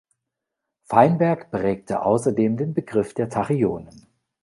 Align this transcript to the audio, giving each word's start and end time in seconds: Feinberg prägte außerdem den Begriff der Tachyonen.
Feinberg 0.85 1.51
prägte 1.51 2.01
außerdem 2.03 2.57
den 2.57 2.73
Begriff 2.73 3.13
der 3.13 3.29
Tachyonen. 3.29 4.07